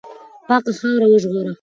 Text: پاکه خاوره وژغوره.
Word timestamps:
پاکه 0.47 0.71
خاوره 0.79 1.07
وژغوره. 1.07 1.49